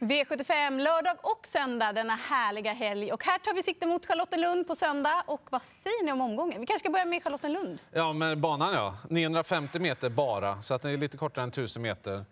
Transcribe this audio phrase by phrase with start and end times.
[0.00, 3.12] V75 lördag och söndag denna härliga helg.
[3.12, 5.22] Och här tar vi sikte mot Charlottenlund på söndag.
[5.26, 6.60] Och vad säger ni om omgången?
[6.60, 7.80] Vi kanske ska börja med Charlottenlund.
[7.92, 8.94] Ja, men banan ja.
[9.10, 12.24] 950 meter bara, så att den är lite kortare än 1000 meter.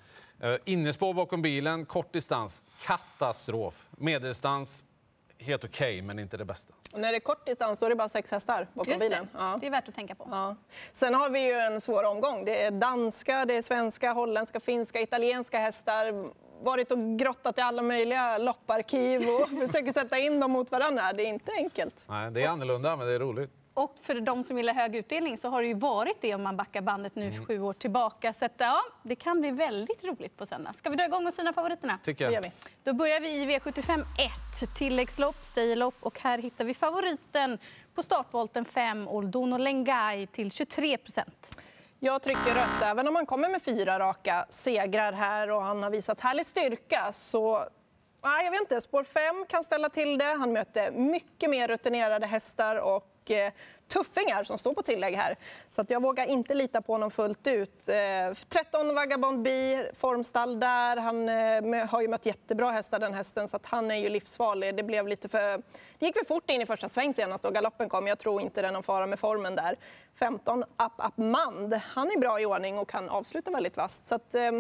[0.45, 3.87] Uh, innespår bakom bilen, kort distans, katastrof.
[3.91, 4.85] Medeldistans,
[5.39, 6.75] helt okej, okay, men inte det bästa.
[6.93, 9.09] Och när det är kort distans då är det bara sex hästar bakom Just det.
[9.09, 9.29] bilen.
[9.33, 9.59] Ja.
[9.61, 10.29] Det är värt att tänka på.
[10.31, 10.57] Ja.
[10.95, 12.45] Sen har vi ju en svår omgång.
[12.45, 16.31] Det är danska, det är svenska, holländska, finska, italienska hästar
[16.65, 21.13] varit och grottat i alla möjliga lopparkiv och försöker sätta in dem mot varandra.
[21.13, 21.95] Det är inte enkelt.
[22.07, 23.51] Nej, det är annorlunda, men det är roligt.
[23.75, 26.57] Och för de som gillar hög utdelning så har det ju varit det om man
[26.57, 27.47] backar bandet nu mm.
[27.47, 28.33] sju år tillbaka.
[28.33, 30.73] Så att, ja, det kan bli väldigt roligt på söndag.
[30.73, 31.99] Ska vi dra igång och syna favoriterna?
[32.03, 32.51] Tycker jag.
[32.85, 34.01] Då börjar vi i V75
[34.63, 37.59] 1, tilläggslopp, staylopp och här hittar vi favoriten
[37.95, 41.59] på startvolten 5, Oldono Lengai till 23 procent.
[42.01, 42.83] Jag trycker rött.
[42.83, 47.13] Även om han kommer med fyra raka segrar här och han har visat härlig styrka
[47.13, 47.69] så
[48.25, 48.81] Nej, jag vet inte.
[48.81, 50.25] Spår 5 kan ställa till det.
[50.39, 53.53] Han möter mycket mer rutinerade hästar och och eh,
[53.89, 55.37] tuffingar som står på tillägg här.
[55.71, 57.89] Så att jag vågar inte lita på honom fullt ut.
[57.89, 60.97] Eh, 13 Vagabond B, formstall där.
[60.97, 64.77] Han eh, har ju mött jättebra hästar den hästen så att han är ju livsfarlig.
[64.77, 65.63] Det blev lite för...
[65.99, 68.07] Det gick för fort in i första sväng senast då galoppen kom.
[68.07, 69.77] Jag tror inte det är någon fara med formen där.
[70.19, 71.75] 15 Up Up Mand.
[71.75, 74.07] Han är bra i ordning och kan avsluta väldigt vasst.
[74.07, 74.53] Så att, äh,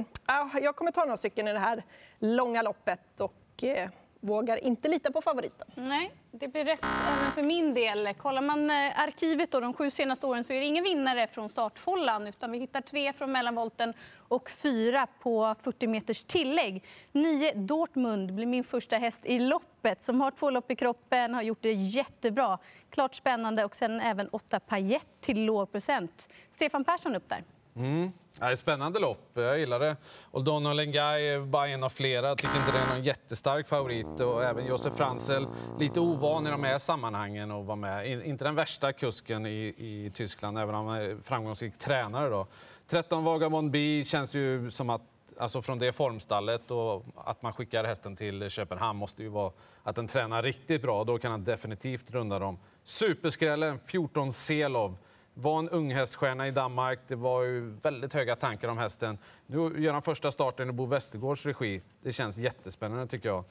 [0.62, 1.82] jag kommer ta några stycken i det här
[2.18, 3.88] långa loppet och äh,
[4.24, 5.68] vågar inte lita på favoriten.
[5.74, 8.14] Nej, det blir rätt även för min del.
[8.14, 11.48] Kollar man eh, arkivet då, de sju senaste åren så är det ingen vinnare från
[11.48, 16.84] startfållan utan vi hittar tre från mellanvolten och fyra på 40 meters tillägg.
[17.12, 21.42] Nio Dortmund blir min första häst i loppet som har två lopp i kroppen, har
[21.42, 22.58] gjort det jättebra.
[22.90, 26.28] Klart spännande och sen även åtta Payet till låg procent.
[26.50, 27.44] Stefan Persson upp där.
[27.76, 28.12] Mm.
[28.40, 29.30] Ja, det är spännande lopp.
[29.34, 29.96] Jag gillar det.
[30.30, 32.28] Oldono Lengai är bara en av flera.
[32.28, 34.20] Jag tycker inte det är någon jättestark favorit.
[34.20, 35.44] Och även Josef Franzl,
[35.78, 38.26] lite ovan i de här sammanhangen att vara med.
[38.26, 42.28] Inte den värsta kusken i, i Tyskland, även om han är framgångsrik tränare.
[42.28, 42.46] Då.
[42.86, 45.02] 13 Vagabond B känns ju som att
[45.38, 49.96] alltså från det formstallet och att man skickar hästen till Köpenhamn måste ju vara att
[49.96, 51.04] den tränar riktigt bra.
[51.04, 52.58] Då kan han definitivt runda dem.
[52.84, 54.96] Superskrällen 14 Selov
[55.34, 56.98] var en ung häststjärna i Danmark.
[57.06, 59.18] Det var ju väldigt höga tankar om hästen.
[59.46, 61.82] Nu gör han första starten i Bo Westergårds regi.
[62.02, 63.44] Det känns jättespännande tycker jag.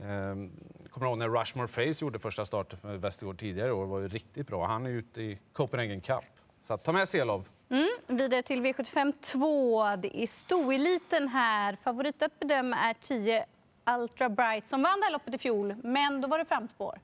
[0.00, 0.50] Ehm,
[0.90, 3.86] kommer ihåg när Rushmore Face gjorde första starten för Västergård tidigare i år.
[3.86, 4.66] var ju riktigt bra.
[4.66, 6.24] Han är ute i Copenhagen Cup.
[6.62, 7.48] Så ta med Selov.
[7.68, 9.96] Mm, vidare till V75 2.
[9.96, 11.76] Det är stoeliten här.
[11.84, 13.46] Favorit att bedöma är 10
[13.86, 16.98] Ultra Bright som vann det här loppet i fjol, men då var det framspår.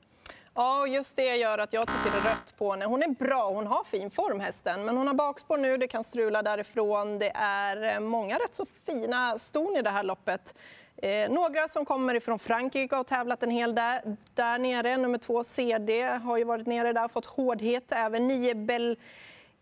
[0.58, 2.84] Ja, just det gör att jag tycker det är rött på henne.
[2.84, 6.04] Hon är bra, hon har fin form hästen, men hon har bakspår nu, det kan
[6.04, 7.19] strula därifrån.
[7.19, 10.54] Det är eh, många rätt så fina ston i det här loppet.
[10.97, 14.97] Eh, några som kommer ifrån Frankrike har tävlat en hel där, där nere.
[14.97, 17.92] Nummer två CD har ju varit nere där och fått hårdhet.
[17.92, 18.98] Även nio Bell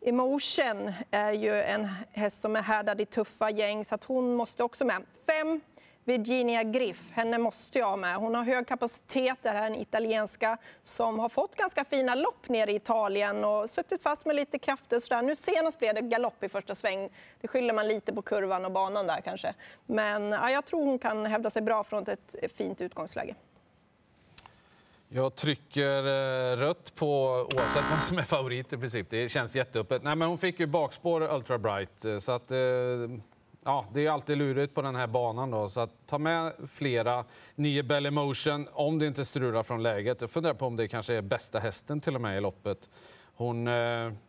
[0.01, 4.65] Emotion är ju en häst som är härdad i tuffa gäng, så att hon måste
[4.65, 5.03] också med.
[5.27, 5.61] Fem
[6.07, 8.17] Virginia Griff, henne måste jag ha med.
[8.17, 12.49] Hon har hög kapacitet, det här är en italienska som har fått ganska fina lopp
[12.49, 15.01] nere i Italien och suttit fast med lite krafter.
[15.01, 15.23] Sådär.
[15.23, 17.09] Nu senast blev det galopp i första sväng.
[17.41, 19.55] Det skyller man lite på kurvan och banan där kanske.
[19.87, 23.35] Men ja, jag tror hon kan hävda sig bra från ett fint utgångsläge.
[25.09, 27.07] Jag trycker eh, rött på
[27.55, 29.11] oavsett vem som är favorit i princip.
[29.11, 30.03] Det känns jätteöppet.
[30.03, 32.59] Nej, men hon fick ju bakspår Ultra Bright eh, så att eh,
[33.67, 35.51] ja, det är alltid lurigt på den här banan.
[35.51, 37.25] Då, så att ta med flera.
[37.55, 40.21] Nio Bell Emotion, om det inte strular från läget.
[40.21, 42.91] Jag funderar på om det kanske är bästa hästen till och med i loppet.
[43.35, 43.75] Hon, eh,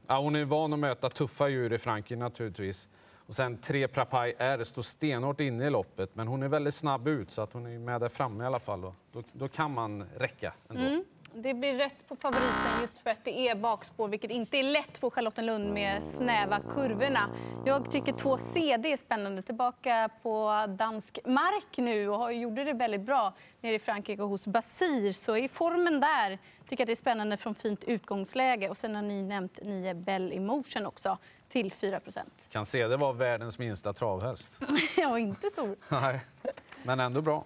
[0.08, 2.90] ja, hon är van att möta tuffa djur i Frankrike naturligtvis.
[3.28, 7.08] Och sen tre Prapai R står stenhårt inne i loppet, men hon är väldigt snabb
[7.08, 8.82] ut så att hon är med där framme i alla fall.
[8.82, 10.82] Då, då, då kan man räcka ändå.
[10.82, 11.04] Mm.
[11.40, 15.02] Det blir rätt på favoriten just för att det är bakspår, vilket inte är lätt
[15.02, 17.30] på Charlottenlund med snäva kurvorna.
[17.66, 19.42] Jag tycker 2 CD är spännande.
[19.42, 25.12] Tillbaka på dansk mark nu och gjorde det väldigt bra nere i Frankrike hos Basir.
[25.12, 26.40] Så i formen där
[26.70, 28.70] tycker jag det är spännande från fint utgångsläge.
[28.70, 31.18] Och sen har ni nämnt 9 Bell Emotion också
[31.50, 32.20] till 4%
[32.50, 34.62] Kan se det var världens minsta travhäst.
[34.98, 35.76] ja, inte stor.
[35.90, 36.22] Nej,
[36.84, 37.46] men ändå bra.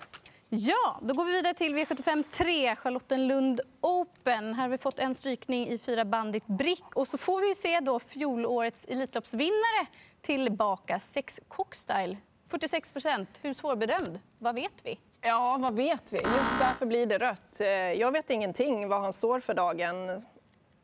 [0.53, 4.53] Ja, då går vi vidare till V75 3, Charlottenlund Open.
[4.53, 6.83] Här har vi fått en strykning i fyra Bandit Brick.
[6.95, 9.88] Och så får vi se då fjolårets Elitloppsvinnare
[10.21, 12.18] tillbaka, Sex Cockstyle.
[12.50, 13.30] 46 procent.
[13.42, 14.19] Hur svårbedömd?
[14.39, 15.00] Vad vet vi?
[15.21, 16.18] Ja, vad vet vi?
[16.18, 17.62] Just därför blir det rött.
[17.62, 20.21] Eh, jag vet ingenting vad han står för dagen.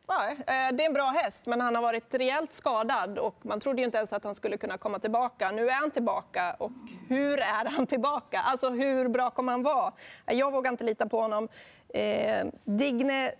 [0.09, 3.59] Nej, eh, det är en bra häst, men han har varit rejält skadad och man
[3.59, 5.51] trodde ju inte ens att han skulle kunna komma tillbaka.
[5.51, 6.71] Nu är han tillbaka och
[7.07, 8.39] hur är han tillbaka?
[8.39, 9.93] Alltså hur bra kommer han vara?
[10.25, 11.47] Jag vågar inte lita på honom.
[11.89, 13.31] Eh, Digne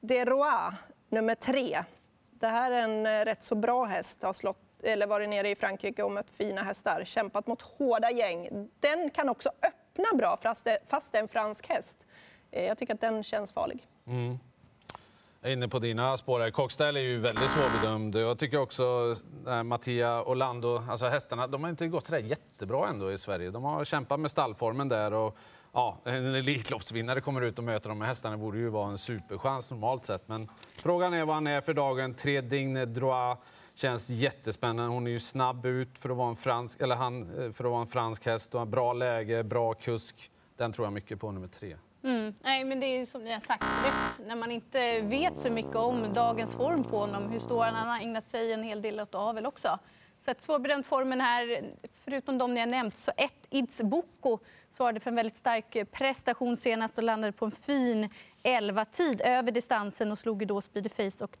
[0.00, 0.72] de Roy,
[1.08, 1.84] nummer tre.
[2.30, 4.22] Det här är en eh, rätt så bra häst.
[4.22, 7.02] Har slått, eller varit nere i Frankrike och mött fina hästar.
[7.04, 8.68] Kämpat mot hårda gäng.
[8.80, 12.06] Den kan också öppna bra fast det, fast det är en fransk häst.
[12.50, 13.86] Eh, jag tycker att den känns farlig.
[14.06, 14.38] Mm.
[15.44, 16.50] Jag är inne på dina spår här.
[16.50, 18.16] Cockstyle är ju väldigt svårbedömd.
[18.16, 19.14] Jag tycker också
[19.46, 23.50] eh, Mattia Orlando, alltså hästarna, de har inte gått sådär jättebra ändå i Sverige.
[23.50, 25.36] De har kämpat med stallformen där och
[25.72, 28.98] ja, en Elitloppsvinnare kommer ut och möter de här hästarna Det borde ju vara en
[28.98, 30.28] superchans normalt sett.
[30.28, 32.14] Men frågan är vad han är för dagen.
[32.14, 33.38] Tre Digne Droit
[33.74, 34.94] känns jättespännande.
[34.94, 37.70] Hon är ju snabb ut för att vara en fransk, eller han, eh, för att
[37.70, 40.30] vara en fransk häst och har bra läge, bra kusk.
[40.56, 41.76] Den tror jag mycket på, nummer tre.
[42.04, 42.34] Mm.
[42.40, 45.76] Nej, men det är som ni har sagt, rätt när man inte vet så mycket
[45.76, 47.30] om dagens form på honom.
[47.30, 47.74] Hur står han?
[47.74, 49.78] Han har ägnat sig en hel del åt avel också.
[50.18, 51.64] Så att svårbedömd formen här,
[52.04, 54.38] förutom de ni har nämnt, så ett Ids Boko
[54.70, 58.08] svarade för en väldigt stark prestation senast och landade på en fin
[58.42, 61.36] 11-tid över distansen och slog då Speedyface och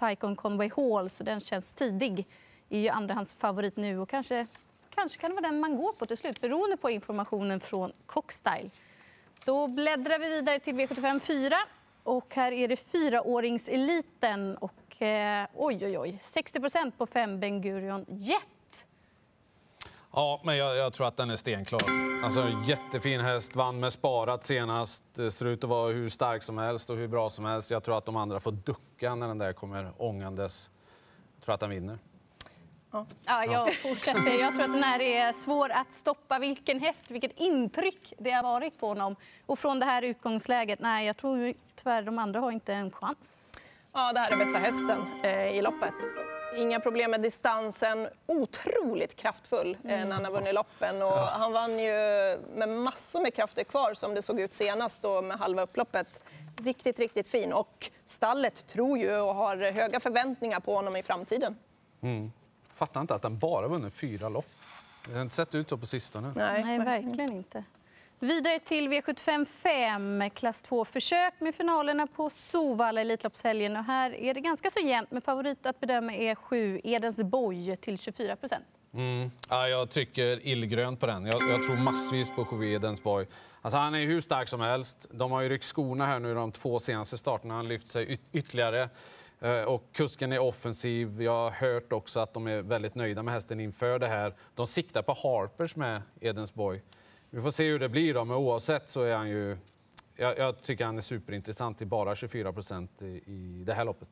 [0.00, 2.26] Tycon Conway Hall, så den känns tidig.
[2.68, 4.46] är ju andrahands favorit nu och kanske,
[4.90, 8.70] kanske kan det vara den man går på till slut beroende på informationen från Cockstyle.
[9.44, 11.56] Då bläddrar vi vidare till V75 4.
[12.02, 14.56] Och här är det fyraåringseliten.
[14.56, 16.18] Och, eh, oj, oj, oj.
[16.22, 18.86] 60% på fem Ben Gurion Jet.
[20.12, 21.80] Ja, men jag, jag, tror att den är stenklar.
[22.24, 25.04] Alltså, jättefin häst, vann med sparat senast.
[25.30, 27.70] Ser ut att vara hur stark som helst och hur bra som helst.
[27.70, 30.70] Jag tror att de andra får ducka när den där kommer ångandes.
[31.36, 31.98] Jag tror att den vinner.
[32.92, 33.44] Ja.
[33.44, 34.40] jag fortsätter.
[34.40, 36.38] Jag tror att den här är svår att stoppa.
[36.38, 39.16] Vilken häst, vilket intryck det har varit på honom.
[39.46, 43.42] Och från det här utgångsläget, nej, jag tror tyvärr de andra har inte en chans.
[43.92, 45.94] Ja, det här är bästa hästen eh, i loppet.
[46.56, 48.08] Inga problem med distansen.
[48.26, 51.02] Otroligt kraftfull eh, när han har vunnit loppen.
[51.02, 51.92] Och han vann ju
[52.54, 56.22] med massor med krafter kvar som det såg ut senast då med halva upploppet.
[56.64, 57.52] Riktigt, riktigt fin.
[57.52, 61.56] Och stallet tror ju och har höga förväntningar på honom i framtiden.
[62.02, 62.32] Mm
[62.74, 64.46] fattar inte att den bara vunnit fyra lopp.
[65.06, 66.32] Det har inte sett ut så på sistone.
[66.36, 67.64] Nej, Nej verkligen inte.
[68.18, 73.76] Vidare till V75 5, klass 2-försök med finalerna på Sovalla Elitloppshelgen.
[73.76, 77.76] Och här är det ganska så jämnt, men favorit att bedöma är 7 Edens Boy
[77.76, 78.64] till 24 procent.
[78.94, 79.30] Mm.
[79.48, 81.26] Ja, jag trycker illgrönt på den.
[81.26, 83.26] Jag, jag tror massvis på 7 Edens Boy.
[83.62, 85.06] Alltså, han är hur stark som helst.
[85.10, 87.54] De har ju ryckt skorna här nu de två senaste starterna.
[87.54, 88.88] Han lyft sig yt ytterligare.
[89.42, 91.22] Eh, och kusken är offensiv.
[91.22, 94.34] Jag har hört också att de är väldigt nöjda med hästen inför det här.
[94.54, 96.82] De siktar på Harpers med Edensborg.
[97.30, 99.56] Vi får se hur det blir då, men oavsett så är han ju...
[100.16, 104.08] Jag, jag tycker han är superintressant till bara 24 procent i, i det här loppet.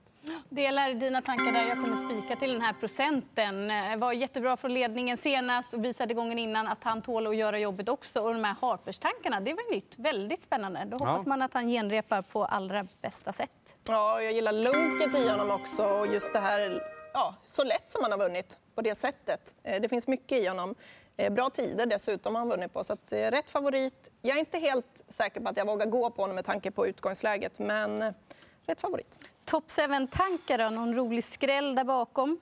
[0.53, 1.69] Delar dina tankar där.
[1.69, 3.71] Jag kommer spika till den här procenten.
[3.71, 7.59] Eh, var jättebra från ledningen senast och visade gången innan att han tål att göra
[7.59, 8.21] jobbet också.
[8.21, 9.99] Och de här Harpers-tankarna, det var nytt.
[9.99, 10.85] Väldigt spännande.
[10.85, 11.29] Då hoppas ja.
[11.29, 13.77] man att han genrepar på allra bästa sätt.
[13.89, 16.83] Ja, jag gillar lunket i honom också och just det här
[17.13, 19.55] ja, så lätt som han har vunnit på det sättet.
[19.63, 20.75] Eh, det finns mycket i honom.
[21.17, 24.11] Eh, bra tider dessutom har han vunnit på, så att, rätt favorit.
[24.23, 26.87] Jag är inte helt säker på att jag vågar gå på honom med tanke på
[26.87, 28.15] utgångsläget, men
[28.67, 29.30] rätt favorit.
[29.45, 30.71] Top 7-tankar då?
[30.71, 32.39] Någon rolig skräll där bakom?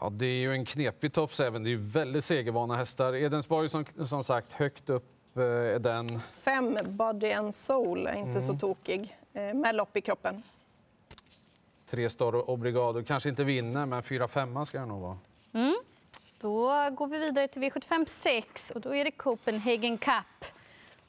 [0.00, 1.50] Ja, det är ju en knepig Top 7.
[1.50, 3.14] Det är väldigt segervana hästar.
[3.14, 6.20] Edensborg som, som sagt högt upp eh, är den.
[6.20, 8.42] Fem Body and Soul är inte mm.
[8.42, 10.42] så tokig eh, med lopp i kroppen.
[11.86, 15.18] Tre Star Obrigado kanske inte vinner, men fyra femma ska det nog vara.
[15.52, 15.76] Mm.
[16.40, 20.44] Då går vi vidare till V75 6 och då är det Copenhagen Cup.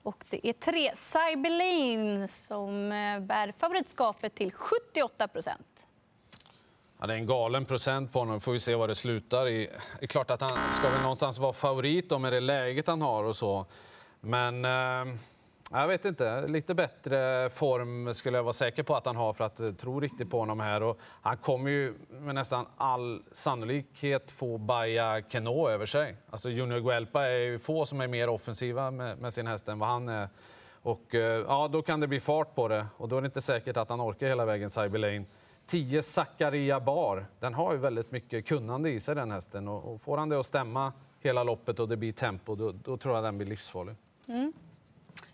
[0.03, 5.87] Och det är tre Cyberlane som eh, bär favoritskapet till 78 procent.
[6.99, 8.41] Ja, det är en galen procent på honom.
[8.41, 9.69] får vi se vad det slutar i.
[9.99, 13.01] Det är klart att han ska väl någonstans vara favorit då med det läget han
[13.01, 13.65] har och så.
[14.19, 15.15] Men eh,
[15.79, 16.47] jag vet inte.
[16.47, 19.99] Lite bättre form skulle jag vara säker på att han har för att eh, tro
[19.99, 20.83] riktigt på honom här.
[20.83, 26.15] Och han kommer ju med nästan all sannolikhet få Baja Keno över sig.
[26.29, 29.79] Alltså Junior Guelpa är ju få som är mer offensiva med, med sin häst än
[29.79, 30.29] vad han är.
[30.81, 33.41] Och eh, ja, då kan det bli fart på det och då är det inte
[33.41, 35.25] säkert att han orkar hela vägen Cyber Lane.
[35.65, 40.01] 10 Zakaria Bar, den har ju väldigt mycket kunnande i sig den hästen och, och
[40.01, 43.23] får han det att stämma hela loppet och det blir tempo, då, då tror jag
[43.23, 43.95] den blir livsfarlig.
[44.27, 44.53] Mm.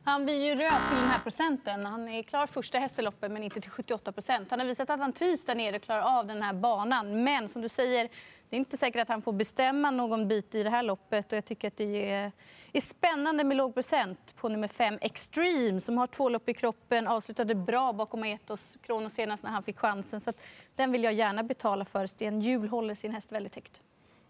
[0.03, 1.86] Han blir ju röd till den här procenten.
[1.86, 4.51] Han är klar första häst i loppet, men inte till 78 procent.
[4.51, 7.24] Han har visat att han trivs där nere och klarar av den här banan.
[7.24, 8.10] Men som du säger,
[8.50, 11.32] det är inte säkert att han får bestämma någon bit i det här loppet.
[11.32, 12.32] Och jag tycker att det är,
[12.74, 17.08] är spännande med låg procent på nummer fem Extreme som har två lopp i kroppen,
[17.08, 20.22] avslutade bra bakom Aetos Kronos senast när han fick chansen.
[20.22, 20.34] Så
[20.75, 22.08] den vill jag gärna betala för.
[22.08, 23.82] Sten Hjul håller sin häst väldigt högt.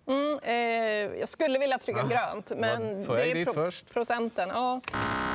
[0.07, 2.07] Mm, eh, jag skulle vilja trycka ja.
[2.07, 3.93] grönt, men det är pro först.
[3.93, 4.49] procenten.
[4.49, 4.81] Ja.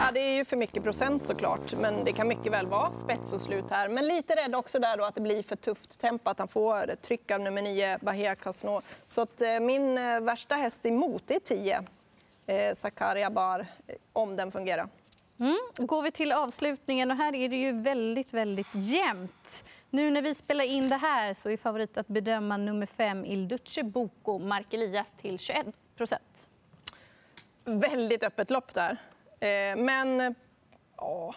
[0.01, 3.33] Ja, det är ju för mycket procent såklart, men det kan mycket väl vara spets
[3.33, 3.89] och slut här.
[3.89, 6.95] Men lite rädd också där då att det blir för tufft tempo, att han får
[6.97, 8.81] tryck av nummer 9, Bahia Casno.
[9.07, 11.85] Så att, eh, min eh, värsta häst emot är 10,
[12.47, 13.67] eh, Zakaria Bar,
[14.13, 14.89] om den fungerar.
[15.41, 15.59] Mm.
[15.77, 19.65] Går vi till avslutningen och här är det ju väldigt, väldigt jämnt.
[19.91, 23.49] Nu när vi spelar in det här så är favorit att bedöma nummer fem Il
[23.49, 26.49] Duce Boko, Mark Elias, till 21 procent.
[27.65, 28.99] Väldigt öppet lopp där.
[29.43, 30.35] Eh, men
[30.97, 31.35] ja,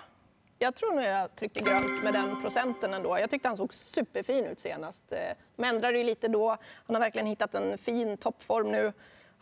[0.59, 3.19] jag tror nog jag trycker grönt med den procenten ändå.
[3.19, 5.11] Jag tyckte han såg superfin ut senast.
[5.11, 5.19] Eh,
[5.55, 6.49] de ändrade ju lite då.
[6.85, 8.93] Han har verkligen hittat en fin toppform nu.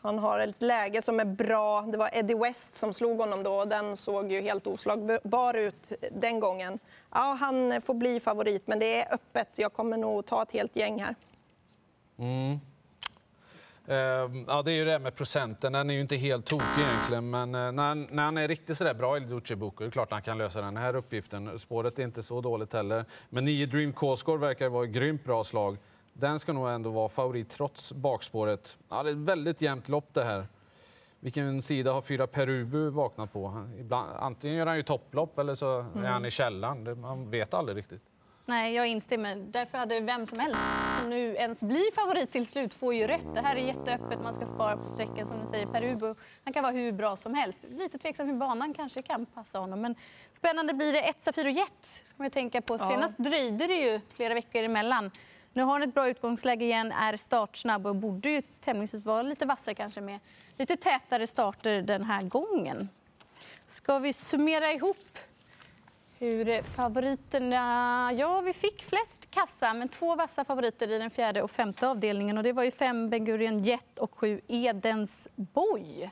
[0.01, 1.81] Han har ett läge som är bra.
[1.81, 5.91] Det var Eddie West som slog honom då och den såg ju helt oslagbar ut
[6.11, 6.79] den gången.
[7.11, 9.49] Ja, han får bli favorit, men det är öppet.
[9.55, 11.15] Jag kommer nog ta ett helt gäng här.
[12.17, 12.59] Mm.
[13.89, 13.95] Uh,
[14.47, 15.73] ja, det är ju det med procenten.
[15.73, 18.93] Den är ju inte helt tokig egentligen, men uh, när, när han är riktigt sådär
[18.93, 21.59] bra i Duce Boko, är det klart han kan lösa den här uppgiften.
[21.59, 23.05] Spåret är inte så dåligt heller.
[23.29, 25.77] Men 9 Dream Coscore verkar vara ett grymt bra slag.
[26.13, 28.77] Den ska nog ändå vara favorit trots bakspåret.
[28.89, 30.47] Ja, det är ett väldigt jämnt lopp det här.
[31.19, 33.67] Vilken sida har fyra Perubu vaknat på?
[33.79, 36.05] Ibland, antingen gör han ju topplopp eller så mm.
[36.05, 37.01] är han i källan.
[37.01, 38.01] man vet aldrig riktigt.
[38.45, 39.35] Nej, jag instämmer.
[39.35, 40.59] Därför hade vem som helst
[40.99, 43.33] som nu ens blir favorit till slut får ju rätt.
[43.33, 45.65] Det här är jätteöppet, man ska spara på sträckan som du säger.
[45.65, 47.65] Perubu, han kan vara hur bra som helst.
[47.69, 49.81] Lite tveksam hur banan kanske kan passa honom.
[49.81, 49.95] Men
[50.33, 51.01] spännande blir det.
[51.01, 52.77] Ett Safiro Jet ska man ju tänka på.
[52.77, 53.23] Senast ja.
[53.23, 55.11] dröjde det ju flera veckor emellan.
[55.53, 59.45] Nu har han ett bra utgångsläge igen, är startsnabb och borde ju tämligen vara lite
[59.45, 60.19] vassare kanske med
[60.57, 62.89] lite tätare starter den här gången.
[63.67, 65.17] Ska vi summera ihop
[66.23, 68.11] hur favoriterna...
[68.13, 72.37] Ja, vi fick flest kassa, men två vassa favoriter i den fjärde och femte avdelningen.
[72.37, 76.11] Och det var ju fem Ben Gurion Jet och sju Edens Boy.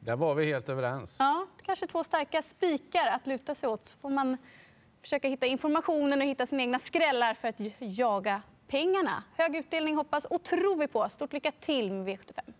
[0.00, 1.16] Där var vi helt överens.
[1.18, 3.84] Ja, kanske två starka spikar att luta sig åt.
[3.84, 4.36] Så får man
[5.02, 9.24] försöka hitta informationen och hitta sina egna skrällar för att jaga pengarna.
[9.36, 11.08] Hög utdelning hoppas och tror vi på.
[11.08, 12.52] Stort lycka till med V75.